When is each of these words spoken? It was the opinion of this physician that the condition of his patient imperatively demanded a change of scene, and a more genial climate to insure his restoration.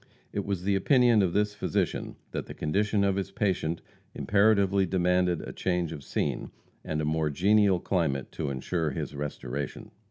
It 0.33 0.45
was 0.45 0.63
the 0.63 0.75
opinion 0.75 1.21
of 1.21 1.33
this 1.33 1.53
physician 1.53 2.15
that 2.31 2.47
the 2.47 2.55
condition 2.55 3.03
of 3.03 3.17
his 3.17 3.29
patient 3.29 3.83
imperatively 4.15 4.87
demanded 4.87 5.41
a 5.41 5.53
change 5.53 5.91
of 5.91 6.03
scene, 6.03 6.49
and 6.83 7.01
a 7.01 7.05
more 7.05 7.29
genial 7.29 7.79
climate 7.79 8.31
to 8.31 8.49
insure 8.49 8.89
his 8.89 9.13
restoration. 9.15 9.91